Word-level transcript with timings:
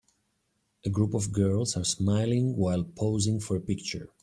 A 0.83 0.89
group 0.89 1.13
of 1.13 1.31
girls 1.31 1.77
are 1.77 1.83
smiling 1.83 2.57
while 2.57 2.83
posing 2.83 3.39
for 3.39 3.55
a 3.57 3.61
picture. 3.61 4.09